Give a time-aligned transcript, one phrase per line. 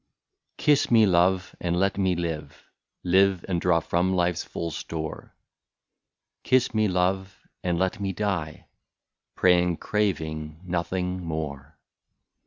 [0.57, 2.67] Kiss me, love, and let me live.
[3.03, 5.35] Live and draw from love*s full store;
[6.41, 8.65] Kiss me, love, and let me die,
[9.35, 11.77] Praying, craving, nothing more.